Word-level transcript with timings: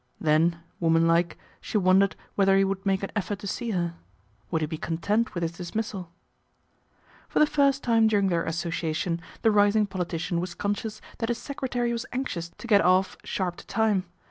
Then, 0.19 0.59
woman 0.79 1.05
like, 1.05 1.37
she 1.61 1.77
wondered 1.77 2.15
whether 2.33 2.57
he 2.57 2.63
would 2.63 2.87
make 2.87 3.03
an 3.03 3.11
effort 3.15 3.37
to 3.37 3.45
see 3.45 3.69
her. 3.69 3.93
Would 4.49 4.61
he 4.61 4.65
be 4.65 4.75
content 4.79 5.35
with 5.35 5.43
his 5.43 5.51
dismissal? 5.51 6.09
For 7.29 7.37
the 7.37 7.45
first 7.45 7.83
time 7.83 8.07
during 8.07 8.29
their 8.29 8.43
association, 8.43 9.21
the 9.43 9.51
rising 9.51 9.85
politician 9.85 10.39
was 10.41 10.55
conscious 10.55 11.01
that 11.19 11.29
his 11.29 11.37
secretary 11.37 11.91
was 11.93 12.07
anxious 12.11 12.49
to 12.49 12.65
get 12.65 12.81
off 12.81 13.15
sharp 13.23 13.57
to 13.57 13.67
time. 13.67 14.05